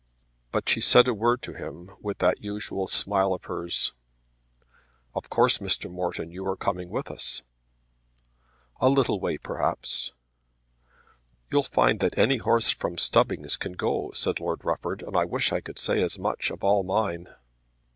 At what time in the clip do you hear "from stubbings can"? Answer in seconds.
12.71-13.73